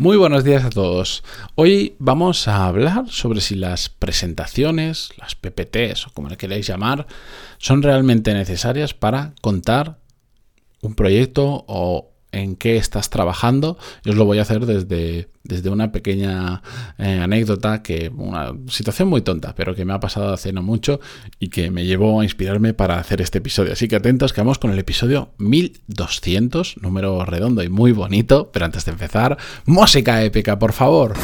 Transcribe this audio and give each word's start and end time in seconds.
Muy 0.00 0.16
buenos 0.16 0.44
días 0.44 0.64
a 0.64 0.70
todos. 0.70 1.22
Hoy 1.56 1.94
vamos 1.98 2.48
a 2.48 2.66
hablar 2.66 3.10
sobre 3.10 3.42
si 3.42 3.54
las 3.54 3.90
presentaciones, 3.90 5.10
las 5.18 5.34
PPTs 5.34 6.06
o 6.06 6.10
como 6.14 6.30
le 6.30 6.38
queráis 6.38 6.66
llamar, 6.66 7.06
son 7.58 7.82
realmente 7.82 8.32
necesarias 8.32 8.94
para 8.94 9.34
contar 9.42 9.98
un 10.80 10.94
proyecto 10.94 11.66
o 11.68 12.12
en 12.32 12.56
qué 12.56 12.76
estás 12.76 13.10
trabajando. 13.10 13.78
Yo 14.04 14.12
os 14.12 14.18
lo 14.18 14.24
voy 14.24 14.38
a 14.38 14.42
hacer 14.42 14.66
desde, 14.66 15.28
desde 15.44 15.70
una 15.70 15.92
pequeña 15.92 16.62
eh, 16.98 17.20
anécdota, 17.22 17.82
que 17.82 18.10
una 18.14 18.52
situación 18.68 19.08
muy 19.08 19.22
tonta, 19.22 19.54
pero 19.54 19.74
que 19.74 19.84
me 19.84 19.92
ha 19.92 20.00
pasado 20.00 20.32
hace 20.32 20.52
no 20.52 20.62
mucho 20.62 21.00
y 21.38 21.48
que 21.48 21.70
me 21.70 21.84
llevó 21.84 22.20
a 22.20 22.24
inspirarme 22.24 22.74
para 22.74 22.98
hacer 22.98 23.20
este 23.20 23.38
episodio. 23.38 23.72
Así 23.72 23.88
que 23.88 23.96
atentos 23.96 24.32
que 24.32 24.40
vamos 24.40 24.58
con 24.58 24.70
el 24.70 24.78
episodio 24.78 25.30
1200, 25.38 26.78
número 26.82 27.24
redondo 27.24 27.62
y 27.62 27.68
muy 27.68 27.92
bonito. 27.92 28.50
Pero 28.52 28.66
antes 28.66 28.84
de 28.84 28.92
empezar, 28.92 29.38
música 29.64 30.22
épica, 30.22 30.58
por 30.58 30.72
favor. 30.72 31.14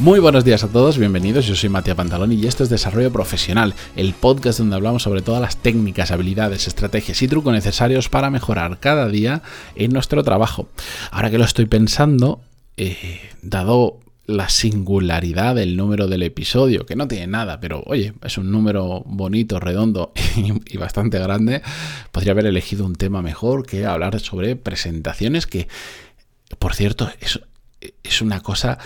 Muy 0.00 0.20
buenos 0.20 0.44
días 0.44 0.62
a 0.62 0.68
todos, 0.68 0.96
bienvenidos. 0.96 1.44
Yo 1.44 1.56
soy 1.56 1.70
Matías 1.70 1.96
Pantaloni 1.96 2.36
y 2.36 2.46
esto 2.46 2.62
es 2.62 2.70
Desarrollo 2.70 3.12
Profesional, 3.12 3.74
el 3.96 4.14
podcast 4.14 4.60
donde 4.60 4.76
hablamos 4.76 5.02
sobre 5.02 5.22
todas 5.22 5.40
las 5.40 5.56
técnicas, 5.56 6.12
habilidades, 6.12 6.68
estrategias 6.68 7.20
y 7.20 7.26
trucos 7.26 7.52
necesarios 7.52 8.08
para 8.08 8.30
mejorar 8.30 8.78
cada 8.78 9.08
día 9.08 9.42
en 9.74 9.90
nuestro 9.90 10.22
trabajo. 10.22 10.68
Ahora 11.10 11.32
que 11.32 11.38
lo 11.38 11.44
estoy 11.44 11.66
pensando, 11.66 12.40
eh, 12.76 13.20
dado 13.42 13.98
la 14.24 14.48
singularidad 14.48 15.56
del 15.56 15.76
número 15.76 16.06
del 16.06 16.22
episodio, 16.22 16.86
que 16.86 16.94
no 16.94 17.08
tiene 17.08 17.26
nada, 17.26 17.58
pero 17.58 17.82
oye, 17.84 18.12
es 18.22 18.38
un 18.38 18.52
número 18.52 19.02
bonito, 19.04 19.58
redondo 19.58 20.12
y, 20.36 20.76
bastante 20.76 21.18
grande, 21.18 21.60
podría 22.12 22.32
haber 22.32 22.46
elegido 22.46 22.86
un 22.86 22.94
tema 22.94 23.20
mejor 23.20 23.66
que 23.66 23.84
hablar 23.84 24.20
sobre 24.20 24.54
presentaciones 24.54 25.48
que, 25.48 25.66
por 26.60 26.76
cierto, 26.76 27.10
es, 27.20 27.40
es 28.04 28.22
una 28.22 28.40
cosa 28.42 28.78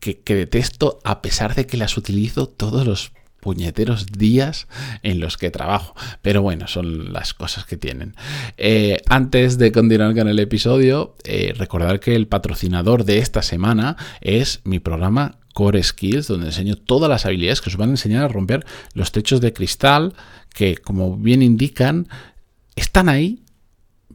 que, 0.00 0.22
detesto 0.34 1.00
a 1.04 1.22
pesar 1.22 1.54
de 1.54 1.66
que 1.66 1.76
las 1.76 1.96
utilizo 1.96 2.48
todos 2.48 2.86
los 2.86 3.12
puñeteros 3.40 4.06
días 4.06 4.66
en 5.02 5.20
los 5.20 5.36
que 5.36 5.50
trabajo. 5.50 5.94
Pero 6.22 6.42
bueno, 6.42 6.66
son 6.66 7.12
las 7.12 7.34
cosas 7.34 7.64
que 7.64 7.76
tienen. 7.76 8.14
Eh, 8.56 8.98
antes 9.08 9.58
de 9.58 9.72
continuar 9.72 10.14
con 10.14 10.28
el 10.28 10.38
episodio, 10.38 11.16
eh, 11.24 11.54
recordar 11.56 12.00
que 12.00 12.14
el 12.14 12.26
patrocinador 12.26 13.04
de 13.04 13.18
esta 13.18 13.42
semana 13.42 13.96
es 14.20 14.60
mi 14.64 14.80
programa 14.80 15.38
Core 15.54 15.82
Skills, 15.82 16.28
donde 16.28 16.46
enseño 16.46 16.76
todas 16.76 17.08
las 17.08 17.26
habilidades 17.26 17.60
que 17.60 17.70
os 17.70 17.76
van 17.76 17.88
a 17.88 17.92
enseñar 17.92 18.24
a 18.24 18.28
romper 18.28 18.64
los 18.94 19.12
techos 19.12 19.40
de 19.40 19.52
cristal, 19.52 20.14
que 20.54 20.76
como 20.76 21.16
bien 21.16 21.42
indican, 21.42 22.08
están 22.76 23.08
ahí, 23.08 23.40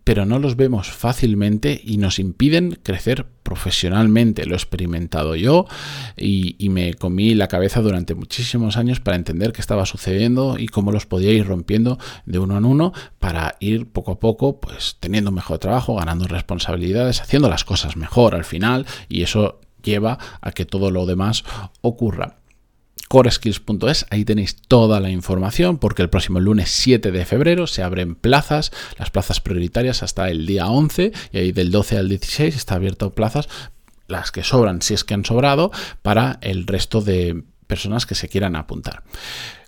pero 0.03 0.25
no 0.25 0.39
los 0.39 0.55
vemos 0.55 0.91
fácilmente 0.91 1.79
y 1.83 1.97
nos 1.97 2.19
impiden 2.19 2.79
crecer 2.83 3.25
profesionalmente. 3.43 4.45
Lo 4.45 4.53
he 4.53 4.57
experimentado 4.57 5.35
yo 5.35 5.65
y, 6.17 6.69
me 6.69 6.95
comí 6.95 7.35
la 7.35 7.47
cabeza 7.47 7.81
durante 7.81 8.15
muchísimos 8.15 8.77
años 8.77 8.99
para 8.99 9.15
entender 9.15 9.53
qué 9.53 9.61
estaba 9.61 9.85
sucediendo 9.85 10.57
y 10.57 10.67
cómo 10.67 10.91
los 10.91 11.05
podía 11.05 11.31
ir 11.31 11.45
rompiendo 11.45 11.99
de 12.25 12.39
uno 12.39 12.57
en 12.57 12.65
uno 12.65 12.93
para 13.19 13.57
ir 13.59 13.87
poco 13.87 14.13
a 14.13 14.19
poco 14.19 14.59
pues 14.59 14.97
teniendo 14.99 15.31
mejor 15.31 15.59
trabajo, 15.59 15.95
ganando 15.95 16.27
responsabilidades, 16.27 17.21
haciendo 17.21 17.47
las 17.47 17.63
cosas 17.63 17.95
mejor 17.95 18.33
al 18.33 18.45
final 18.45 18.87
y 19.07 19.21
eso 19.21 19.59
lleva 19.83 20.17
a 20.41 20.51
que 20.51 20.65
todo 20.65 20.89
lo 20.89 21.05
demás 21.05 21.43
ocurra 21.81 22.37
coreskills.es, 23.13 24.07
ahí 24.09 24.25
tenéis 24.25 24.55
toda 24.55 24.99
la 24.99 25.11
información 25.11 25.77
porque 25.77 26.01
el 26.01 26.09
próximo 26.09 26.39
lunes 26.39 26.71
7 26.71 27.11
de 27.11 27.25
febrero 27.25 27.67
se 27.67 27.83
abren 27.83 28.15
plazas, 28.15 28.71
las 28.97 29.11
plazas 29.11 29.39
prioritarias 29.39 30.01
hasta 30.01 30.31
el 30.31 30.47
día 30.47 30.65
11 30.65 31.11
y 31.31 31.37
ahí 31.37 31.51
del 31.51 31.69
12 31.69 31.99
al 31.99 32.09
16 32.09 32.55
está 32.55 32.73
abierto 32.73 33.11
plazas, 33.11 33.49
las 34.07 34.31
que 34.31 34.43
sobran 34.43 34.81
si 34.81 34.95
es 34.95 35.03
que 35.03 35.13
han 35.13 35.25
sobrado, 35.25 35.69
para 36.01 36.39
el 36.41 36.65
resto 36.65 37.01
de 37.01 37.43
personas 37.67 38.07
que 38.07 38.15
se 38.15 38.29
quieran 38.29 38.55
apuntar. 38.55 39.03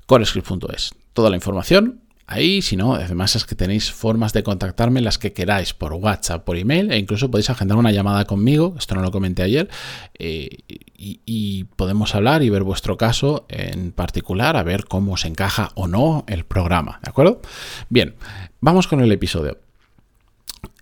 coreskills.es, 0.07 0.95
toda 1.13 1.29
la 1.29 1.35
información 1.35 2.01
Ahí, 2.27 2.63
si 2.63 2.75
no, 2.75 2.95
además 2.95 3.35
es 3.35 3.45
que 3.45 3.53
tenéis 3.53 3.91
formas 3.91 4.33
de 4.33 4.41
contactarme 4.41 4.99
las 4.99 5.19
que 5.19 5.31
queráis, 5.31 5.75
por 5.75 5.93
WhatsApp, 5.93 6.43
por 6.43 6.57
email, 6.57 6.91
e 6.91 6.97
incluso 6.97 7.29
podéis 7.29 7.51
agendar 7.51 7.77
una 7.77 7.91
llamada 7.91 8.25
conmigo, 8.25 8.73
esto 8.79 8.95
no 8.95 9.01
lo 9.01 9.11
comenté 9.11 9.43
ayer, 9.43 9.69
eh, 10.17 10.49
y, 10.97 11.65
podemos 11.75 12.15
hablar 12.15 12.41
y 12.41 12.49
ver 12.49 12.63
vuestro 12.63 12.97
caso 12.97 13.45
en 13.49 13.91
particular, 13.91 14.57
a 14.57 14.63
ver 14.63 14.85
cómo 14.85 15.13
os 15.13 15.25
encaja 15.25 15.69
o 15.75 15.87
no 15.87 16.23
el 16.27 16.45
programa, 16.45 16.99
¿de 17.03 17.09
acuerdo? 17.09 17.41
Bien, 17.89 18.15
vamos 18.59 18.87
con 18.87 19.01
el 19.01 19.11
episodio. 19.11 19.59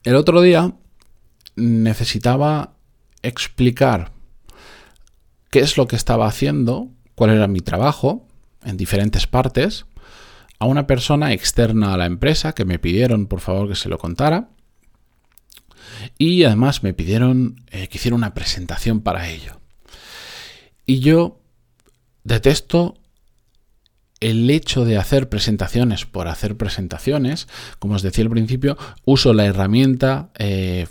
El 0.05 0.15
otro 0.15 0.41
día 0.41 0.73
necesitaba 1.55 2.73
explicar 3.21 4.11
qué 5.49 5.59
es 5.59 5.77
lo 5.77 5.87
que 5.87 5.97
estaba 5.97 6.27
haciendo, 6.27 6.89
cuál 7.15 7.31
era 7.31 7.47
mi 7.47 7.59
trabajo 7.59 8.25
en 8.63 8.77
diferentes 8.77 9.27
partes, 9.27 9.85
a 10.63 10.66
una 10.66 10.88
persona 10.88 11.34
externa 11.34 11.94
a 11.94 11.97
la 11.97 12.06
empresa 12.06 12.53
que 12.53 12.63
me 12.63 12.79
pidieron 12.79 13.28
por 13.28 13.41
favor 13.41 13.68
que 13.68 13.75
se 13.75 13.90
lo 13.90 13.97
contara. 13.97 14.50
Y 16.18 16.46
además 16.46 16.84
me 16.84 16.94
pidieron 16.94 17.62
eh, 17.69 17.88
que 17.88 17.97
hiciera 17.97 18.16
una 18.16 18.34
presentación 18.34 19.01
para 19.01 19.29
ello. 19.29 19.59
Y 20.85 21.00
yo 21.00 21.41
detesto 22.24 22.96
el 24.22 24.50
hecho 24.50 24.85
de 24.85 24.97
hacer 24.97 25.28
presentaciones 25.28 26.06
por 26.06 26.29
hacer 26.29 26.56
presentaciones. 26.56 27.47
Como 27.80 27.95
os 27.95 28.01
decía 28.01 28.24
al 28.24 28.30
principio, 28.30 28.78
uso 29.03 29.34
la 29.34 29.45
herramienta 29.45 30.31
eh, 30.40 30.88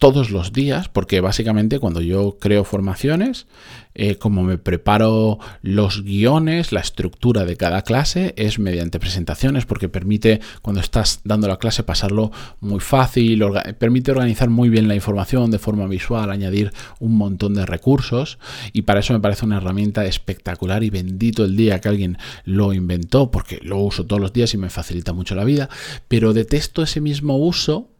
todos 0.00 0.30
los 0.30 0.54
días, 0.54 0.88
porque 0.88 1.20
básicamente 1.20 1.78
cuando 1.78 2.00
yo 2.00 2.38
creo 2.40 2.64
formaciones, 2.64 3.46
eh, 3.94 4.14
como 4.14 4.42
me 4.42 4.56
preparo 4.56 5.38
los 5.60 6.04
guiones, 6.04 6.72
la 6.72 6.80
estructura 6.80 7.44
de 7.44 7.58
cada 7.58 7.82
clase 7.82 8.32
es 8.38 8.58
mediante 8.58 8.98
presentaciones, 8.98 9.66
porque 9.66 9.90
permite 9.90 10.40
cuando 10.62 10.80
estás 10.80 11.20
dando 11.24 11.48
la 11.48 11.58
clase 11.58 11.82
pasarlo 11.82 12.32
muy 12.60 12.80
fácil, 12.80 13.44
permite 13.78 14.12
organizar 14.12 14.48
muy 14.48 14.70
bien 14.70 14.88
la 14.88 14.94
información 14.94 15.50
de 15.50 15.58
forma 15.58 15.86
visual, 15.86 16.30
añadir 16.30 16.72
un 16.98 17.18
montón 17.18 17.52
de 17.52 17.66
recursos, 17.66 18.38
y 18.72 18.82
para 18.82 19.00
eso 19.00 19.12
me 19.12 19.20
parece 19.20 19.44
una 19.44 19.58
herramienta 19.58 20.06
espectacular 20.06 20.82
y 20.82 20.88
bendito 20.88 21.44
el 21.44 21.58
día 21.58 21.78
que 21.82 21.90
alguien 21.90 22.16
lo 22.46 22.72
inventó, 22.72 23.30
porque 23.30 23.58
lo 23.62 23.76
uso 23.76 24.06
todos 24.06 24.22
los 24.22 24.32
días 24.32 24.54
y 24.54 24.56
me 24.56 24.70
facilita 24.70 25.12
mucho 25.12 25.34
la 25.34 25.44
vida, 25.44 25.68
pero 26.08 26.32
detesto 26.32 26.82
ese 26.82 27.02
mismo 27.02 27.36
uso 27.36 27.90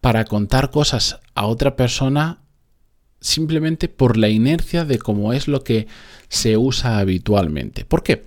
para 0.00 0.24
contar 0.24 0.70
cosas 0.70 1.20
a 1.34 1.46
otra 1.46 1.76
persona 1.76 2.42
simplemente 3.20 3.88
por 3.88 4.16
la 4.16 4.28
inercia 4.28 4.84
de 4.84 4.98
cómo 4.98 5.32
es 5.32 5.46
lo 5.46 5.62
que 5.62 5.86
se 6.28 6.56
usa 6.56 6.98
habitualmente. 6.98 7.84
¿Por 7.84 8.02
qué? 8.02 8.26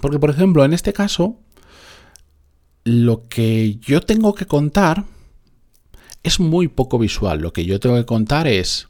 Porque, 0.00 0.18
por 0.18 0.30
ejemplo, 0.30 0.64
en 0.64 0.74
este 0.74 0.92
caso, 0.92 1.40
lo 2.84 3.28
que 3.28 3.76
yo 3.76 4.00
tengo 4.02 4.34
que 4.34 4.46
contar 4.46 5.04
es 6.22 6.40
muy 6.40 6.68
poco 6.68 6.98
visual. 6.98 7.40
Lo 7.40 7.52
que 7.52 7.64
yo 7.64 7.80
tengo 7.80 7.96
que 7.96 8.06
contar 8.06 8.46
es 8.46 8.88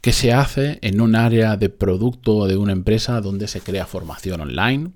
qué 0.00 0.12
se 0.12 0.32
hace 0.32 0.78
en 0.82 1.00
un 1.00 1.14
área 1.14 1.56
de 1.56 1.68
producto 1.68 2.46
de 2.46 2.56
una 2.56 2.72
empresa 2.72 3.20
donde 3.20 3.48
se 3.48 3.60
crea 3.60 3.86
formación 3.86 4.40
online, 4.40 4.92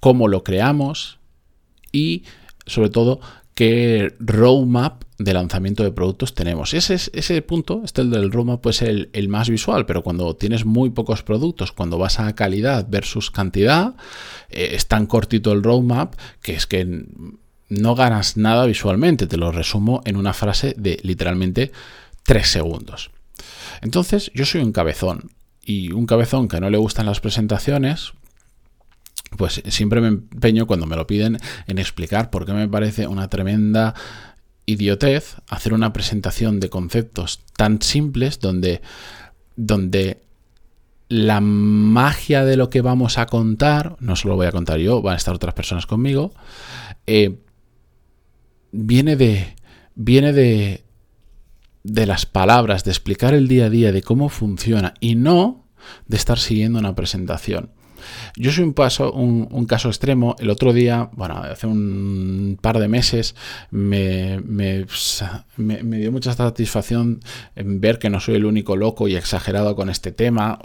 cómo 0.00 0.28
lo 0.28 0.42
creamos 0.44 1.18
y, 1.92 2.24
sobre 2.66 2.90
todo, 2.90 3.20
qué 3.56 4.14
roadmap 4.20 5.04
de 5.16 5.32
lanzamiento 5.32 5.82
de 5.82 5.90
productos 5.90 6.34
tenemos. 6.34 6.74
Ese, 6.74 6.94
ese 6.94 7.40
punto, 7.40 7.80
este 7.84 8.02
el 8.02 8.10
del 8.10 8.30
roadmap, 8.30 8.60
pues 8.60 8.82
el, 8.82 9.08
el 9.14 9.28
más 9.28 9.48
visual, 9.48 9.86
pero 9.86 10.02
cuando 10.02 10.36
tienes 10.36 10.66
muy 10.66 10.90
pocos 10.90 11.22
productos, 11.22 11.72
cuando 11.72 11.96
vas 11.96 12.20
a 12.20 12.34
calidad 12.34 12.86
versus 12.88 13.30
cantidad, 13.30 13.96
eh, 14.50 14.72
es 14.74 14.88
tan 14.88 15.06
cortito 15.06 15.52
el 15.52 15.62
roadmap 15.62 16.14
que 16.42 16.54
es 16.54 16.66
que 16.66 17.06
no 17.70 17.94
ganas 17.94 18.36
nada 18.36 18.66
visualmente. 18.66 19.26
Te 19.26 19.38
lo 19.38 19.50
resumo 19.50 20.02
en 20.04 20.16
una 20.16 20.34
frase 20.34 20.74
de 20.76 20.98
literalmente 21.02 21.72
tres 22.24 22.48
segundos. 22.48 23.10
Entonces, 23.80 24.30
yo 24.34 24.44
soy 24.44 24.60
un 24.60 24.72
cabezón. 24.72 25.30
Y 25.64 25.92
un 25.92 26.04
cabezón 26.04 26.46
que 26.46 26.60
no 26.60 26.68
le 26.68 26.76
gustan 26.76 27.06
las 27.06 27.20
presentaciones, 27.20 28.12
pues 29.36 29.62
siempre 29.68 30.00
me 30.00 30.08
empeño 30.08 30.66
cuando 30.66 30.86
me 30.86 30.96
lo 30.96 31.06
piden 31.06 31.38
en 31.66 31.78
explicar 31.78 32.30
por 32.30 32.46
qué 32.46 32.52
me 32.52 32.68
parece 32.68 33.06
una 33.06 33.28
tremenda 33.28 33.94
idiotez 34.66 35.36
hacer 35.48 35.72
una 35.72 35.92
presentación 35.92 36.58
de 36.60 36.68
conceptos 36.68 37.40
tan 37.56 37.80
simples 37.80 38.40
donde, 38.40 38.82
donde 39.54 40.22
la 41.08 41.40
magia 41.40 42.44
de 42.44 42.56
lo 42.56 42.68
que 42.68 42.80
vamos 42.80 43.18
a 43.18 43.26
contar, 43.26 43.96
no 44.00 44.16
solo 44.16 44.36
voy 44.36 44.46
a 44.46 44.52
contar 44.52 44.78
yo, 44.78 45.02
van 45.02 45.14
a 45.14 45.18
estar 45.18 45.34
otras 45.34 45.54
personas 45.54 45.86
conmigo, 45.86 46.32
eh, 47.06 47.38
viene 48.72 49.16
de. 49.16 49.54
viene 49.94 50.32
de. 50.32 50.84
de 51.84 52.06
las 52.06 52.26
palabras, 52.26 52.84
de 52.84 52.90
explicar 52.90 53.34
el 53.34 53.46
día 53.46 53.66
a 53.66 53.70
día, 53.70 53.92
de 53.92 54.02
cómo 54.02 54.28
funciona, 54.28 54.94
y 55.00 55.14
no 55.14 55.64
de 56.06 56.16
estar 56.16 56.38
siguiendo 56.38 56.80
una 56.80 56.96
presentación. 56.96 57.70
Yo 58.36 58.52
soy 58.52 58.64
un, 58.64 58.74
paso, 58.74 59.12
un, 59.12 59.66
caso 59.66 59.88
extremo. 59.88 60.36
El 60.38 60.50
otro 60.50 60.72
día, 60.72 61.10
bueno, 61.12 61.36
hace 61.38 61.66
un 61.66 62.58
par 62.60 62.78
de 62.78 62.88
meses, 62.88 63.34
me, 63.70 64.40
me, 64.40 64.86
dio 65.98 66.12
mucha 66.12 66.32
satisfacción 66.32 67.20
ver 67.54 67.98
que 67.98 68.10
no 68.10 68.20
soy 68.20 68.36
el 68.36 68.44
único 68.44 68.76
loco 68.76 69.08
y 69.08 69.16
exagerado 69.16 69.76
con 69.76 69.90
este 69.90 70.12
tema. 70.12 70.58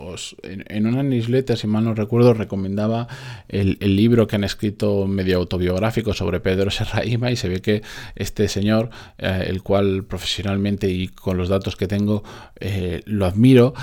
en, 0.43 0.85
una 0.85 1.03
newsletter, 1.03 1.57
si 1.57 1.67
mal 1.67 1.83
no 1.83 1.93
recuerdo, 1.93 2.33
recomendaba 2.33 3.07
el, 3.47 3.77
libro 3.95 4.27
que 4.27 4.35
han 4.37 4.43
escrito 4.43 5.05
medio 5.07 5.37
autobiográfico 5.37 6.13
sobre 6.13 6.39
Pedro 6.39 6.71
Serraima 6.71 7.31
y 7.31 7.35
se 7.35 7.49
ve 7.49 7.61
que 7.61 7.81
este 8.15 8.47
señor, 8.47 8.89
eh, 9.17 9.45
el 9.47 9.63
cual 9.63 10.03
profesionalmente 10.03 10.89
y 10.89 11.07
con 11.07 11.37
los 11.37 11.49
datos 11.49 11.75
que 11.75 11.87
tengo 11.87 12.23
eh, 12.59 13.01
lo 13.05 13.25
admiro, 13.25 13.73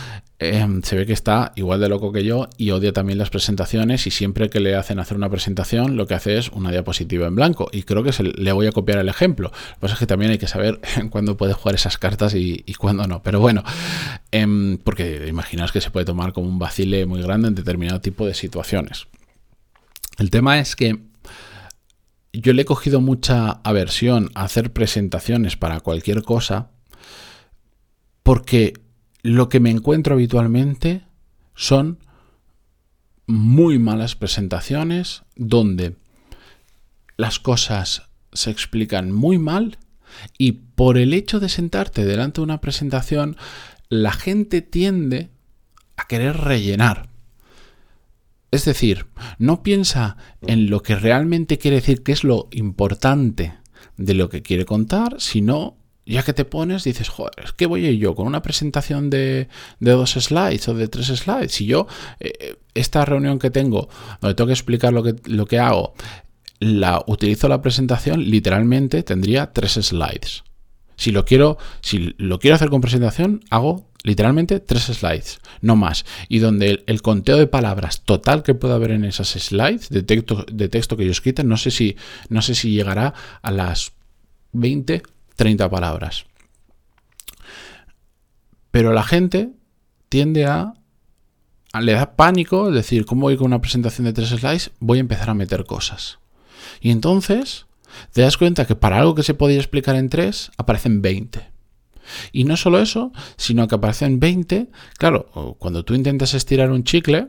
Em, 0.40 0.82
se 0.82 0.94
ve 0.94 1.04
que 1.04 1.12
está 1.12 1.52
igual 1.56 1.80
de 1.80 1.88
loco 1.88 2.12
que 2.12 2.22
yo 2.22 2.48
y 2.56 2.70
odia 2.70 2.92
también 2.92 3.18
las 3.18 3.28
presentaciones 3.28 4.06
y 4.06 4.12
siempre 4.12 4.48
que 4.48 4.60
le 4.60 4.76
hacen 4.76 5.00
hacer 5.00 5.16
una 5.16 5.28
presentación 5.28 5.96
lo 5.96 6.06
que 6.06 6.14
hace 6.14 6.38
es 6.38 6.50
una 6.50 6.70
diapositiva 6.70 7.26
en 7.26 7.34
blanco 7.34 7.68
y 7.72 7.82
creo 7.82 8.04
que 8.04 8.12
le 8.22 8.52
voy 8.52 8.68
a 8.68 8.72
copiar 8.72 8.98
el 8.98 9.08
ejemplo. 9.08 9.48
Lo 9.50 9.74
que 9.74 9.80
pasa 9.80 9.94
es 9.94 9.98
que 9.98 10.06
también 10.06 10.30
hay 10.30 10.38
que 10.38 10.46
saber 10.46 10.80
cuándo 11.10 11.36
puede 11.36 11.54
jugar 11.54 11.74
esas 11.74 11.98
cartas 11.98 12.34
y, 12.34 12.62
cuándo 12.78 13.08
no. 13.08 13.20
Pero 13.24 13.40
bueno, 13.40 13.64
em, 14.30 14.78
porque 14.78 15.26
imaginaos 15.26 15.72
que 15.72 15.80
se 15.80 15.90
puede 15.90 16.06
tomar 16.06 16.32
como 16.32 16.46
un 16.46 16.60
vacile 16.60 17.04
muy 17.04 17.20
grande 17.20 17.48
en 17.48 17.56
determinado 17.56 18.00
tipo 18.00 18.24
de 18.24 18.34
situaciones. 18.34 19.08
El 20.18 20.30
tema 20.30 20.60
es 20.60 20.76
que 20.76 21.00
yo 22.32 22.52
le 22.52 22.62
he 22.62 22.64
cogido 22.64 23.00
mucha 23.00 23.60
aversión 23.64 24.30
a 24.36 24.44
hacer 24.44 24.72
presentaciones 24.72 25.56
para 25.56 25.80
cualquier 25.80 26.22
cosa 26.22 26.70
porque 28.22 28.74
lo 29.28 29.48
que 29.48 29.60
me 29.60 29.70
encuentro 29.70 30.14
habitualmente 30.14 31.02
son 31.54 31.98
muy 33.26 33.78
malas 33.78 34.16
presentaciones 34.16 35.22
donde 35.36 35.96
las 37.18 37.38
cosas 37.38 38.08
se 38.32 38.50
explican 38.50 39.12
muy 39.12 39.38
mal 39.38 39.78
y 40.38 40.52
por 40.52 40.96
el 40.96 41.12
hecho 41.12 41.40
de 41.40 41.50
sentarte 41.50 42.06
delante 42.06 42.40
de 42.40 42.44
una 42.44 42.62
presentación, 42.62 43.36
la 43.90 44.12
gente 44.12 44.62
tiende 44.62 45.28
a 45.96 46.06
querer 46.06 46.36
rellenar. 46.38 47.10
Es 48.50 48.64
decir, 48.64 49.06
no 49.38 49.62
piensa 49.62 50.16
en 50.40 50.70
lo 50.70 50.82
que 50.82 50.94
realmente 50.94 51.58
quiere 51.58 51.76
decir, 51.76 52.02
que 52.02 52.12
es 52.12 52.24
lo 52.24 52.48
importante 52.50 53.58
de 53.98 54.14
lo 54.14 54.30
que 54.30 54.40
quiere 54.42 54.64
contar, 54.64 55.16
sino 55.18 55.76
ya 56.08 56.22
que 56.22 56.32
te 56.32 56.44
pones, 56.44 56.84
dices, 56.84 57.08
joder, 57.08 57.52
¿qué 57.56 57.66
voy 57.66 57.84
a 57.84 57.90
ir 57.90 57.98
yo 57.98 58.14
con 58.14 58.26
una 58.26 58.40
presentación 58.40 59.10
de, 59.10 59.48
dos 59.78 60.12
slides 60.12 60.66
o 60.68 60.74
de 60.74 60.88
tres 60.88 61.08
slides? 61.08 61.52
Si 61.52 61.66
yo, 61.66 61.86
eh, 62.18 62.56
esta 62.74 63.04
reunión 63.04 63.38
que 63.38 63.50
tengo, 63.50 63.88
donde 64.20 64.34
tengo 64.34 64.48
que 64.48 64.54
explicar 64.54 64.92
lo 64.92 65.02
que, 65.02 65.16
lo 65.26 65.46
que 65.46 65.58
hago, 65.58 65.92
la 66.60 67.04
utilizo 67.06 67.48
la 67.48 67.60
presentación, 67.60 68.30
literalmente 68.30 69.02
tendría 69.02 69.52
tres 69.52 69.72
slides. 69.72 70.44
Si 70.96 71.12
lo 71.12 71.24
quiero, 71.24 71.58
si 71.82 72.14
lo 72.16 72.38
quiero 72.38 72.56
hacer 72.56 72.70
con 72.70 72.80
presentación, 72.80 73.44
hago 73.50 73.86
literalmente 74.02 74.60
tres 74.60 74.84
slides, 74.84 75.40
no 75.60 75.76
más. 75.76 76.06
Y 76.28 76.38
donde 76.38 76.82
el, 76.86 77.02
conteo 77.02 77.36
de 77.36 77.46
palabras 77.46 78.02
total 78.04 78.42
que 78.42 78.54
pueda 78.54 78.76
haber 78.76 78.92
en 78.92 79.04
esas 79.04 79.28
slides 79.28 79.90
de 79.90 80.02
texto, 80.02 80.46
de 80.50 80.68
texto 80.68 80.96
que 80.96 81.04
yo 81.04 81.12
escrita, 81.12 81.42
no 81.42 81.58
sé 81.58 81.70
si, 81.70 81.96
no 82.30 82.40
sé 82.40 82.54
si 82.54 82.70
llegará 82.70 83.12
a 83.42 83.50
las 83.50 83.92
20 84.52 85.02
30 85.38 85.70
palabras. 85.70 86.26
Pero 88.72 88.92
la 88.92 89.04
gente 89.04 89.50
tiende 90.08 90.46
a, 90.46 90.74
le 91.80 91.92
da 91.92 92.16
pánico, 92.16 92.68
es 92.68 92.74
decir, 92.74 93.06
¿cómo 93.06 93.22
voy 93.22 93.36
con 93.36 93.46
una 93.46 93.60
presentación 93.60 94.06
de 94.06 94.12
tres 94.12 94.30
slides? 94.30 94.72
Voy 94.80 94.98
a 94.98 95.00
empezar 95.00 95.30
a 95.30 95.34
meter 95.34 95.64
cosas. 95.64 96.18
Y 96.80 96.90
entonces 96.90 97.66
te 98.12 98.22
das 98.22 98.36
cuenta 98.36 98.66
que 98.66 98.74
para 98.74 98.98
algo 98.98 99.14
que 99.14 99.22
se 99.22 99.34
podía 99.34 99.58
explicar 99.58 99.94
en 99.94 100.08
tres, 100.08 100.50
aparecen 100.56 101.02
20. 101.02 101.46
Y 102.32 102.42
no 102.42 102.56
solo 102.56 102.80
eso, 102.80 103.12
sino 103.36 103.68
que 103.68 103.76
aparecen 103.76 104.18
20. 104.18 104.68
Claro, 104.98 105.56
cuando 105.60 105.84
tú 105.84 105.94
intentas 105.94 106.34
estirar 106.34 106.72
un 106.72 106.82
chicle, 106.82 107.28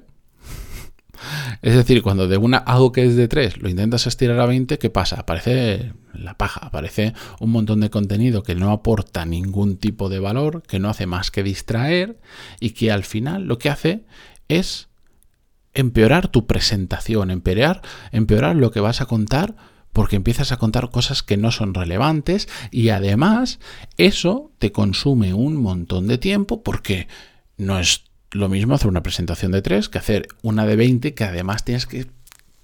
es 1.61 1.75
decir, 1.75 2.01
cuando 2.01 2.27
de 2.27 2.37
una 2.37 2.57
algo 2.57 2.91
que 2.91 3.05
es 3.05 3.15
de 3.15 3.27
3 3.27 3.61
lo 3.61 3.69
intentas 3.69 4.07
estirar 4.07 4.39
a 4.39 4.45
20, 4.45 4.77
¿qué 4.77 4.89
pasa? 4.89 5.19
Aparece 5.19 5.93
la 6.13 6.37
paja, 6.37 6.61
aparece 6.61 7.13
un 7.39 7.51
montón 7.51 7.81
de 7.81 7.89
contenido 7.89 8.43
que 8.43 8.55
no 8.55 8.71
aporta 8.71 9.25
ningún 9.25 9.77
tipo 9.77 10.09
de 10.09 10.19
valor, 10.19 10.63
que 10.63 10.79
no 10.79 10.89
hace 10.89 11.05
más 11.05 11.31
que 11.31 11.43
distraer 11.43 12.19
y 12.59 12.71
que 12.71 12.91
al 12.91 13.03
final 13.03 13.43
lo 13.43 13.57
que 13.57 13.69
hace 13.69 14.05
es 14.47 14.89
empeorar 15.73 16.27
tu 16.29 16.47
presentación, 16.47 17.29
empeorar, 17.29 17.81
empeorar 18.11 18.55
lo 18.55 18.71
que 18.71 18.79
vas 18.79 19.01
a 19.01 19.05
contar 19.05 19.55
porque 19.91 20.15
empiezas 20.15 20.51
a 20.51 20.57
contar 20.57 20.89
cosas 20.91 21.23
que 21.23 21.37
no 21.37 21.51
son 21.51 21.73
relevantes 21.73 22.47
y 22.71 22.89
además 22.89 23.59
eso 23.97 24.51
te 24.59 24.71
consume 24.71 25.33
un 25.33 25.57
montón 25.57 26.07
de 26.07 26.17
tiempo 26.17 26.63
porque 26.63 27.07
no 27.57 27.79
es 27.79 28.08
lo 28.31 28.49
mismo 28.49 28.75
hacer 28.75 28.87
una 28.87 29.03
presentación 29.03 29.51
de 29.51 29.61
3 29.61 29.89
que 29.89 29.97
hacer 29.97 30.27
una 30.41 30.65
de 30.65 30.75
20 30.75 31.13
que 31.13 31.23
además 31.23 31.63
tienes 31.63 31.85
que 31.85 32.07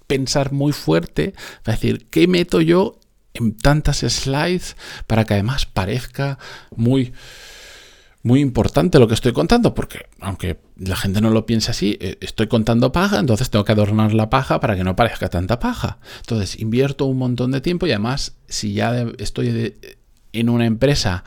pensar 0.06 0.52
muy 0.52 0.72
fuerte 0.72 1.34
decir, 1.64 2.06
¿qué 2.10 2.28
meto 2.28 2.60
yo 2.60 2.98
en 3.34 3.56
tantas 3.56 3.98
slides 3.98 4.76
para 5.06 5.24
que 5.24 5.34
además 5.34 5.66
parezca 5.66 6.38
muy 6.74 7.12
muy 8.26 8.40
importante 8.40 8.98
lo 8.98 9.06
que 9.06 9.14
estoy 9.14 9.32
contando, 9.32 9.72
porque 9.72 10.06
aunque 10.18 10.58
la 10.76 10.96
gente 10.96 11.20
no 11.20 11.30
lo 11.30 11.46
piense 11.46 11.70
así, 11.70 11.96
eh, 12.00 12.18
estoy 12.20 12.48
contando 12.48 12.90
paja, 12.90 13.20
entonces 13.20 13.50
tengo 13.50 13.64
que 13.64 13.70
adornar 13.70 14.14
la 14.14 14.30
paja 14.30 14.58
para 14.58 14.74
que 14.74 14.82
no 14.82 14.96
parezca 14.96 15.28
tanta 15.28 15.60
paja. 15.60 15.98
Entonces 16.22 16.58
invierto 16.58 17.04
un 17.04 17.18
montón 17.18 17.52
de 17.52 17.60
tiempo 17.60 17.86
y 17.86 17.92
además 17.92 18.34
si 18.48 18.72
ya 18.72 19.06
estoy 19.18 19.76
en 20.32 20.48
una 20.48 20.66
empresa 20.66 21.22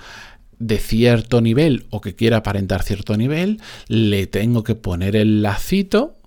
de 0.59 0.77
cierto 0.77 1.41
nivel 1.41 1.88
o 1.89 2.01
que 2.01 2.15
quiera 2.15 2.38
aparentar 2.38 2.83
cierto 2.83 3.17
nivel, 3.17 3.61
le 3.88 4.27
tengo 4.27 4.63
que 4.63 4.75
poner 4.75 5.15
el 5.15 5.41
lacito 5.41 6.19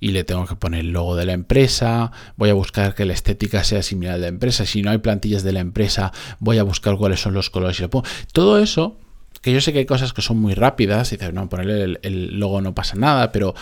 y 0.00 0.12
le 0.12 0.24
tengo 0.24 0.46
que 0.46 0.56
poner 0.56 0.80
el 0.80 0.90
logo 0.90 1.16
de 1.16 1.26
la 1.26 1.32
empresa, 1.32 2.10
voy 2.36 2.50
a 2.50 2.54
buscar 2.54 2.94
que 2.94 3.04
la 3.04 3.12
estética 3.12 3.62
sea 3.62 3.82
similar 3.82 4.14
a 4.14 4.18
la 4.18 4.26
empresa, 4.28 4.66
si 4.66 4.82
no 4.82 4.90
hay 4.90 4.98
plantillas 4.98 5.42
de 5.42 5.52
la 5.52 5.60
empresa, 5.60 6.12
voy 6.40 6.58
a 6.58 6.62
buscar 6.62 6.96
cuáles 6.96 7.20
son 7.20 7.34
los 7.34 7.50
colores 7.50 7.78
y 7.78 7.82
lo 7.82 7.90
pongo. 7.90 8.06
Todo 8.32 8.58
eso, 8.58 8.98
que 9.42 9.52
yo 9.52 9.60
sé 9.60 9.72
que 9.72 9.80
hay 9.80 9.86
cosas 9.86 10.12
que 10.12 10.22
son 10.22 10.38
muy 10.38 10.54
rápidas, 10.54 11.12
y 11.12 11.16
dices, 11.16 11.32
no, 11.32 11.48
ponerle 11.48 11.98
el, 12.02 12.38
logo 12.38 12.60
no 12.60 12.74
pasa 12.74 12.96
nada, 12.96 13.30
pero 13.30 13.54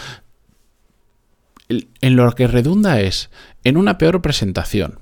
en 1.68 2.16
lo 2.16 2.32
que 2.32 2.46
redunda 2.46 3.00
es 3.00 3.30
en 3.62 3.76
una 3.76 3.98
peor 3.98 4.22
presentación 4.22 4.98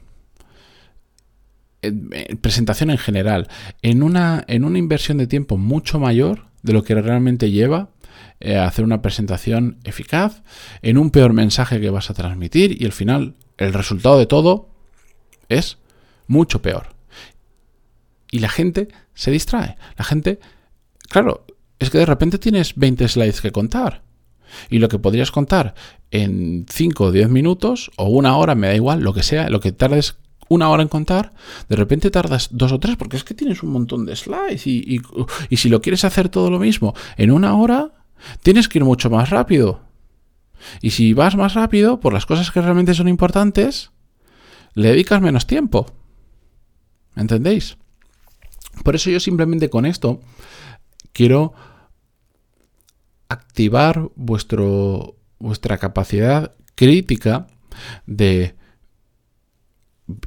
presentación 2.40 2.90
en 2.90 2.98
general, 2.98 3.48
en 3.82 4.02
una, 4.02 4.44
en 4.48 4.64
una 4.64 4.78
inversión 4.78 5.18
de 5.18 5.26
tiempo 5.26 5.56
mucho 5.56 5.98
mayor 5.98 6.46
de 6.62 6.72
lo 6.72 6.82
que 6.82 6.94
realmente 6.94 7.50
lleva 7.50 7.90
eh, 8.40 8.56
hacer 8.56 8.84
una 8.84 9.02
presentación 9.02 9.78
eficaz, 9.82 10.42
en 10.82 10.96
un 10.96 11.10
peor 11.10 11.32
mensaje 11.32 11.80
que 11.80 11.90
vas 11.90 12.08
a 12.08 12.14
transmitir 12.14 12.80
y 12.80 12.84
al 12.84 12.92
final 12.92 13.34
el 13.56 13.72
resultado 13.72 14.16
de 14.16 14.26
todo 14.26 14.70
es 15.48 15.78
mucho 16.28 16.62
peor. 16.62 16.94
Y 18.30 18.38
la 18.38 18.48
gente 18.48 18.88
se 19.14 19.32
distrae. 19.32 19.76
La 19.96 20.04
gente, 20.04 20.38
claro, 21.08 21.46
es 21.80 21.90
que 21.90 21.98
de 21.98 22.06
repente 22.06 22.38
tienes 22.38 22.76
20 22.76 23.08
slides 23.08 23.40
que 23.40 23.50
contar. 23.50 24.02
Y 24.70 24.78
lo 24.78 24.88
que 24.88 25.00
podrías 25.00 25.32
contar 25.32 25.74
en 26.12 26.64
5 26.68 27.04
o 27.04 27.12
10 27.12 27.28
minutos 27.30 27.90
o 27.96 28.08
una 28.08 28.36
hora, 28.36 28.54
me 28.54 28.68
da 28.68 28.74
igual, 28.74 29.00
lo 29.00 29.12
que 29.12 29.24
sea, 29.24 29.50
lo 29.50 29.60
que 29.60 29.72
tardes 29.72 30.16
una 30.48 30.68
hora 30.70 30.82
en 30.82 30.88
contar, 30.88 31.32
de 31.68 31.76
repente 31.76 32.10
tardas 32.10 32.48
dos 32.52 32.72
o 32.72 32.80
tres, 32.80 32.96
porque 32.96 33.16
es 33.16 33.24
que 33.24 33.34
tienes 33.34 33.62
un 33.62 33.70
montón 33.70 34.06
de 34.06 34.16
slides 34.16 34.66
y, 34.66 35.00
si 35.50 35.68
lo 35.68 35.80
quieres 35.80 36.04
hacer 36.04 36.28
todo 36.28 36.50
lo 36.50 36.58
mismo 36.58 36.94
en 37.16 37.30
una 37.30 37.54
hora, 37.54 37.92
tienes 38.42 38.68
que 38.68 38.78
ir 38.78 38.84
mucho 38.84 39.10
más 39.10 39.30
rápido. 39.30 39.80
Y 40.80 40.90
si 40.90 41.12
vas 41.12 41.36
más 41.36 41.54
rápido, 41.54 42.00
por 42.00 42.12
las 42.12 42.26
cosas 42.26 42.50
que 42.50 42.60
realmente 42.60 42.94
son 42.94 43.08
importantes, 43.08 43.90
le 44.74 44.88
dedicas 44.88 45.20
menos 45.20 45.46
tiempo. 45.46 45.86
¿Entendéis? 47.16 47.76
Por 48.84 48.94
eso 48.94 49.10
yo 49.10 49.20
simplemente 49.20 49.70
con 49.70 49.86
esto 49.86 50.20
quiero 51.12 51.52
activar 53.28 54.08
vuestro, 54.14 55.16
vuestra 55.38 55.78
capacidad 55.78 56.54
crítica 56.74 57.48
de 58.06 58.54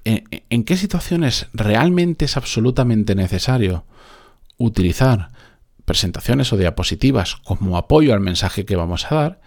¿En, 0.03 0.63
qué 0.63 0.77
situaciones 0.77 1.47
realmente 1.53 2.25
es 2.25 2.38
absolutamente 2.38 3.15
necesario 3.15 3.85
utilizar 4.57 5.29
presentaciones 5.85 6.53
o 6.53 6.57
diapositivas 6.57 7.35
como 7.38 7.77
apoyo 7.77 8.13
al 8.13 8.19
mensaje 8.19 8.65
que 8.65 8.75
vamos 8.75 9.11
a 9.11 9.15
dar? 9.15 9.41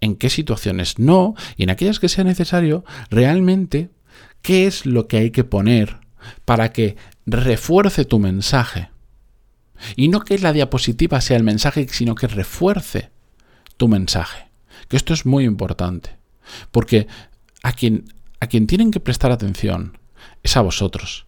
¿En 0.00 0.16
qué 0.16 0.30
situaciones 0.30 0.98
no? 0.98 1.34
Y 1.56 1.64
en 1.64 1.70
aquellas 1.70 1.98
que 1.98 2.08
sea 2.08 2.24
necesario, 2.24 2.84
realmente, 3.10 3.90
¿qué 4.40 4.66
es 4.66 4.86
lo 4.86 5.08
que 5.08 5.18
hay 5.18 5.30
que 5.30 5.44
poner 5.44 5.98
para 6.44 6.72
que 6.72 6.96
refuerce 7.26 8.04
tu 8.04 8.20
mensaje? 8.20 8.90
Y 9.96 10.08
no 10.08 10.20
que 10.20 10.38
la 10.38 10.52
diapositiva 10.52 11.20
sea 11.20 11.36
el 11.36 11.44
mensaje, 11.44 11.88
sino 11.90 12.14
que 12.14 12.28
refuerce 12.28 13.10
tu 13.76 13.88
mensaje. 13.88 14.48
Que 14.88 14.96
esto 14.96 15.12
es 15.12 15.26
muy 15.26 15.44
importante. 15.44 16.16
Porque 16.70 17.08
a 17.62 17.72
quien, 17.72 18.04
a 18.42 18.48
quien 18.48 18.66
tienen 18.66 18.90
que 18.90 18.98
prestar 18.98 19.30
atención 19.30 19.98
es 20.42 20.56
a 20.56 20.62
vosotros 20.62 21.26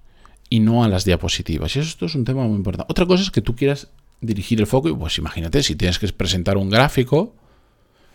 y 0.51 0.59
no 0.59 0.83
a 0.83 0.89
las 0.89 1.05
diapositivas. 1.05 1.77
Y 1.77 1.79
esto 1.79 2.07
es 2.07 2.17
un 2.17 2.25
tema 2.25 2.43
muy 2.43 2.57
importante. 2.57 2.91
Otra 2.91 3.07
cosa 3.07 3.23
es 3.23 3.31
que 3.31 3.41
tú 3.41 3.55
quieras 3.55 3.87
dirigir 4.21 4.59
el 4.59 4.67
foco 4.67 4.89
y 4.89 4.95
pues 4.95 5.17
imagínate, 5.19 5.63
si 5.63 5.77
tienes 5.77 6.01
que 6.01 6.09
presentar 6.09 6.57
un 6.57 6.71
gráfico, 6.71 7.33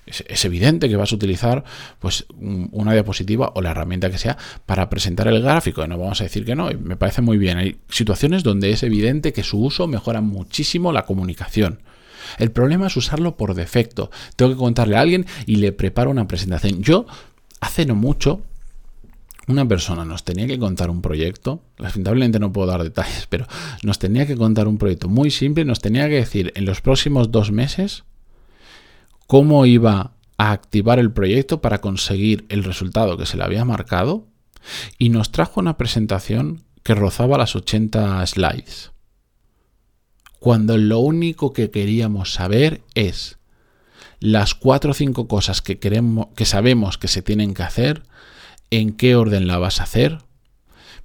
es, 0.06 0.44
evidente 0.44 0.90
que 0.90 0.98
vas 0.98 1.14
a 1.14 1.16
utilizar 1.16 1.64
pues 2.00 2.26
una 2.40 2.92
diapositiva 2.92 3.54
o 3.56 3.62
la 3.62 3.72
herramienta 3.72 4.10
que 4.10 4.18
sea 4.18 4.38
para 4.66 4.90
presentar 4.90 5.30
el 5.30 5.42
gráfico. 5.42 5.88
No 5.88 5.98
vamos 5.98 6.20
a 6.20 6.26
decir 6.26 6.44
que 6.44 6.58
no, 6.58 6.70
me 6.84 6.98
parece 6.98 7.22
muy 7.22 7.38
bien. 7.38 7.58
Hay 7.58 7.78
situaciones 7.88 8.44
donde 8.44 8.72
es 8.72 8.84
evidente 8.84 9.32
que 9.32 9.44
su 9.44 9.64
uso 9.64 9.88
mejora 9.88 10.20
muchísimo 10.20 10.92
la 10.92 11.06
comunicación. 11.06 11.80
El 12.38 12.52
problema 12.52 12.88
es 12.88 12.98
usarlo 12.98 13.38
por 13.38 13.54
defecto. 13.54 14.12
Tengo 14.36 14.52
que 14.52 14.58
contarle 14.58 14.98
a 14.98 15.00
alguien 15.00 15.26
y 15.46 15.56
le 15.56 15.72
preparo 15.72 16.12
una 16.12 16.28
presentación. 16.28 16.84
Yo, 16.84 17.06
hace 17.62 17.86
no 17.86 17.96
mucho, 17.96 18.44
una 19.50 19.68
persona 19.68 20.06
nos 20.06 20.24
tenía 20.24 20.46
que 20.46 20.60
contar 20.60 20.92
un 20.92 21.02
proyecto, 21.02 21.64
lamentablemente 21.78 22.40
no 22.40 22.54
puedo 22.54 22.68
dar 22.68 22.84
detalles, 22.84 23.26
pero 23.28 23.48
nos 23.82 23.98
tenía 23.98 24.28
que 24.28 24.38
contar 24.38 24.68
un 24.68 24.78
proyecto 24.78 25.10
muy 25.10 25.32
simple, 25.32 25.66
nos 25.66 25.80
tenía 25.80 26.08
que 26.08 26.16
decir 26.16 26.54
en 26.56 26.66
los 26.66 26.82
próximos 26.82 27.32
dos 27.32 27.52
meses 27.52 28.04
cómo 29.26 29.66
iba 29.66 30.14
a 30.38 30.52
activar 30.52 31.00
el 31.00 31.12
proyecto 31.12 31.62
para 31.62 31.82
conseguir 31.82 32.46
el 32.50 32.64
resultado 32.64 33.18
que 33.18 33.26
se 33.26 33.38
le 33.38 33.44
había 33.44 33.66
marcado 33.66 34.28
y 35.00 35.10
nos 35.10 35.32
trajo 35.32 35.60
una 35.60 35.78
presentación 35.78 36.64
que 36.84 36.94
rozaba 36.94 37.38
las 37.38 37.56
80 37.56 38.26
slides. 38.28 38.92
Cuando 40.40 40.78
lo 40.78 41.00
único 41.00 41.54
que 41.54 41.72
queríamos 41.72 42.34
saber 42.34 42.84
es 42.94 43.40
las 44.20 44.54
cuatro 44.54 44.92
o 44.92 44.94
cinco 44.94 45.28
cosas 45.28 45.62
que 45.62 45.80
queremos 45.80 46.28
que 46.36 46.46
sabemos 46.46 46.98
que 46.98 47.08
se 47.08 47.22
tienen 47.22 47.54
que 47.54 47.64
hacer 47.64 48.04
en 48.72 48.94
qué 48.94 49.16
orden 49.16 49.48
la 49.48 49.58
vas 49.58 49.80
a 49.80 49.84
hacer, 49.84 50.20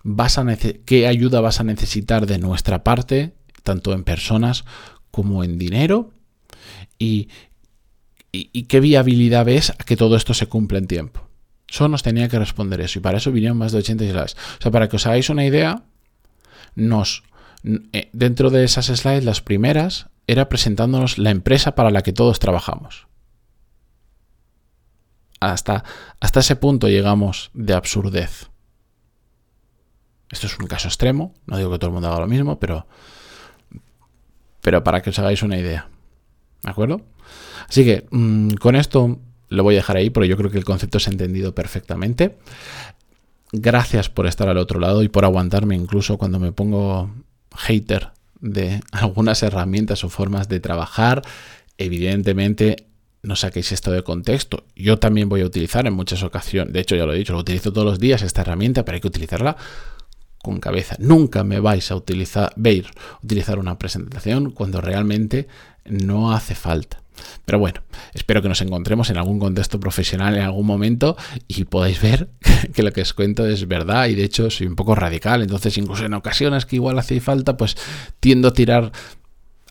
vas 0.02 0.38
a 0.38 0.44
qué 0.84 1.06
ayuda 1.06 1.40
vas 1.40 1.60
a 1.60 1.64
necesitar 1.64 2.26
de 2.26 2.38
nuestra 2.38 2.84
parte, 2.84 3.34
tanto 3.62 3.92
en 3.92 4.04
personas 4.04 4.64
como 5.10 5.44
en 5.44 5.58
dinero, 5.58 6.10
y, 6.98 7.28
qué 8.68 8.80
viabilidad 8.80 9.44
ves 9.44 9.70
a 9.70 9.84
que 9.84 9.96
todo 9.96 10.16
esto 10.16 10.34
se 10.34 10.46
cumpla 10.46 10.78
en 10.78 10.86
tiempo. 10.86 11.28
Solo 11.68 11.88
nos 11.88 12.02
tenía 12.02 12.28
que 12.28 12.38
responder 12.38 12.80
eso, 12.80 12.98
y 12.98 13.02
para 13.02 13.18
eso 13.18 13.32
vinieron 13.32 13.58
más 13.58 13.72
de 13.72 13.78
80 13.78 14.04
slides. 14.04 14.36
O 14.58 14.62
sea, 14.62 14.70
para 14.70 14.88
que 14.88 14.96
os 14.96 15.06
hagáis 15.06 15.30
una 15.30 15.44
idea, 15.44 15.84
nos 16.74 17.22
eh, 17.92 18.10
dentro 18.12 18.50
de 18.50 18.64
esas 18.64 18.86
slides, 18.86 19.24
las 19.24 19.40
primeras, 19.40 20.06
era 20.26 20.48
presentándonos 20.48 21.18
la 21.18 21.30
empresa 21.30 21.74
para 21.74 21.90
la 21.90 22.02
que 22.02 22.12
todos 22.12 22.38
trabajamos 22.38 23.06
hasta, 25.52 25.84
hasta 26.20 26.40
ese 26.40 26.56
punto 26.56 26.88
llegamos 26.88 27.50
de 27.54 27.74
absurdez. 27.74 28.48
Esto 30.30 30.46
es 30.46 30.58
un 30.58 30.66
caso 30.66 30.88
extremo, 30.88 31.34
no 31.46 31.56
digo 31.56 31.70
que 31.70 31.78
todo 31.78 31.88
el 31.88 31.94
mundo 31.94 32.08
haga 32.08 32.20
lo 32.20 32.26
mismo, 32.26 32.58
pero, 32.58 32.86
pero 34.60 34.82
para 34.82 35.02
que 35.02 35.10
os 35.10 35.18
hagáis 35.18 35.42
una 35.42 35.58
idea. 35.58 35.88
¿De 36.62 36.70
acuerdo? 36.70 37.02
Así 37.68 37.84
que 37.84 38.06
mm, 38.10 38.54
con 38.54 38.74
esto 38.74 39.18
lo 39.48 39.62
voy 39.62 39.74
a 39.74 39.78
dejar 39.78 39.96
ahí, 39.96 40.10
porque 40.10 40.28
yo 40.28 40.36
creo 40.36 40.50
que 40.50 40.58
el 40.58 40.64
concepto 40.64 40.98
se 40.98 41.10
ha 41.10 41.12
entendido 41.12 41.54
perfectamente. 41.54 42.36
Gracias 43.52 44.08
por 44.08 44.26
estar 44.26 44.48
al 44.48 44.58
otro 44.58 44.80
lado 44.80 45.02
y 45.02 45.08
por 45.08 45.24
aguantarme 45.24 45.76
incluso 45.76 46.18
cuando 46.18 46.40
me 46.40 46.52
pongo 46.52 47.10
hater 47.56 48.10
de 48.40 48.80
algunas 48.92 49.42
herramientas 49.42 50.02
o 50.04 50.08
formas 50.08 50.48
de 50.48 50.60
trabajar. 50.60 51.22
Evidentemente 51.78 52.88
no 53.24 53.36
saquéis 53.36 53.72
esto 53.72 53.90
de 53.90 54.02
contexto. 54.02 54.64
Yo 54.76 54.98
también 54.98 55.28
voy 55.28 55.40
a 55.40 55.46
utilizar 55.46 55.86
en 55.86 55.94
muchas 55.94 56.22
ocasiones, 56.22 56.72
de 56.72 56.80
hecho 56.80 56.96
ya 56.96 57.06
lo 57.06 57.14
he 57.14 57.18
dicho, 57.18 57.32
lo 57.32 57.40
utilizo 57.40 57.72
todos 57.72 57.86
los 57.86 57.98
días 57.98 58.22
esta 58.22 58.42
herramienta, 58.42 58.84
pero 58.84 58.96
hay 58.96 59.00
que 59.00 59.08
utilizarla 59.08 59.56
con 60.42 60.60
cabeza. 60.60 60.96
Nunca 60.98 61.42
me 61.42 61.58
vais 61.58 61.90
a 61.90 61.96
utilizar, 61.96 62.52
ver 62.56 62.86
utilizar 63.22 63.58
una 63.58 63.78
presentación 63.78 64.50
cuando 64.50 64.80
realmente 64.80 65.48
no 65.86 66.32
hace 66.32 66.54
falta. 66.54 67.00
Pero 67.44 67.58
bueno, 67.58 67.82
espero 68.12 68.42
que 68.42 68.48
nos 68.48 68.60
encontremos 68.60 69.08
en 69.10 69.16
algún 69.16 69.38
contexto 69.38 69.78
profesional 69.80 70.36
en 70.36 70.42
algún 70.42 70.66
momento 70.66 71.16
y 71.46 71.64
podáis 71.64 72.00
ver 72.02 72.28
que 72.74 72.82
lo 72.82 72.92
que 72.92 73.02
os 73.02 73.14
cuento 73.14 73.46
es 73.46 73.66
verdad 73.68 74.06
y 74.08 74.14
de 74.14 74.24
hecho 74.24 74.50
soy 74.50 74.66
un 74.66 74.76
poco 74.76 74.94
radical, 74.94 75.42
entonces 75.42 75.78
incluso 75.78 76.04
en 76.04 76.14
ocasiones 76.14 76.66
que 76.66 76.76
igual 76.76 76.98
hace 76.98 77.20
falta, 77.20 77.56
pues 77.56 77.76
tiendo 78.20 78.48
a 78.48 78.52
tirar 78.52 78.92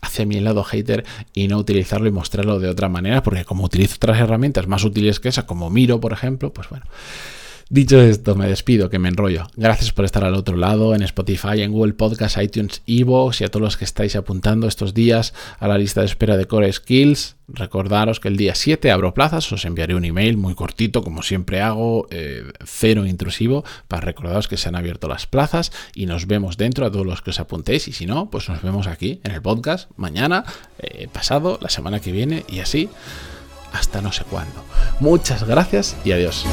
hacia 0.04 0.26
mi 0.26 0.40
lado 0.40 0.64
hater 0.64 1.04
y 1.32 1.48
no 1.48 1.58
utilizarlo 1.58 2.08
y 2.08 2.12
mostrarlo 2.12 2.58
de 2.60 2.68
otra 2.68 2.88
manera, 2.88 3.22
porque 3.22 3.44
como 3.44 3.64
utilizo 3.64 3.96
otras 3.96 4.20
herramientas 4.20 4.66
más 4.66 4.84
útiles 4.84 5.20
que 5.20 5.28
esa, 5.28 5.46
como 5.46 5.70
Miro, 5.70 6.00
por 6.00 6.12
ejemplo, 6.12 6.52
pues 6.52 6.68
bueno. 6.68 6.86
Dicho 7.74 8.00
esto, 8.00 8.36
me 8.36 8.46
despido, 8.46 8.88
que 8.88 9.00
me 9.00 9.08
enrollo. 9.08 9.48
Gracias 9.56 9.90
por 9.90 10.04
estar 10.04 10.22
al 10.22 10.36
otro 10.36 10.56
lado, 10.56 10.94
en 10.94 11.02
Spotify, 11.02 11.62
en 11.62 11.72
Google 11.72 11.94
Podcast, 11.94 12.40
iTunes, 12.40 12.82
Evox 12.86 13.40
y 13.40 13.44
a 13.44 13.48
todos 13.48 13.64
los 13.64 13.76
que 13.76 13.84
estáis 13.84 14.14
apuntando 14.14 14.68
estos 14.68 14.94
días 14.94 15.34
a 15.58 15.66
la 15.66 15.76
lista 15.76 15.98
de 15.98 16.06
espera 16.06 16.36
de 16.36 16.46
Core 16.46 16.72
Skills. 16.72 17.34
Recordaros 17.48 18.20
que 18.20 18.28
el 18.28 18.36
día 18.36 18.54
7 18.54 18.92
abro 18.92 19.12
plazas, 19.12 19.50
os 19.50 19.64
enviaré 19.64 19.96
un 19.96 20.04
email 20.04 20.36
muy 20.36 20.54
cortito, 20.54 21.02
como 21.02 21.24
siempre 21.24 21.62
hago, 21.62 22.06
eh, 22.12 22.44
cero 22.64 23.06
intrusivo, 23.06 23.64
para 23.88 24.02
recordaros 24.02 24.46
que 24.46 24.56
se 24.56 24.68
han 24.68 24.76
abierto 24.76 25.08
las 25.08 25.26
plazas 25.26 25.72
y 25.96 26.06
nos 26.06 26.28
vemos 26.28 26.56
dentro 26.56 26.86
a 26.86 26.92
todos 26.92 27.04
los 27.04 27.22
que 27.22 27.30
os 27.30 27.40
apuntéis. 27.40 27.88
Y 27.88 27.92
si 27.92 28.06
no, 28.06 28.30
pues 28.30 28.48
nos 28.48 28.62
vemos 28.62 28.86
aquí 28.86 29.18
en 29.24 29.32
el 29.32 29.42
podcast 29.42 29.90
mañana, 29.96 30.44
eh, 30.78 31.08
pasado, 31.12 31.58
la 31.60 31.70
semana 31.70 31.98
que 31.98 32.12
viene 32.12 32.44
y 32.48 32.60
así 32.60 32.88
hasta 33.72 34.00
no 34.00 34.12
sé 34.12 34.22
cuándo. 34.22 34.62
Muchas 35.00 35.42
gracias 35.42 35.96
y 36.04 36.12
adiós. 36.12 36.46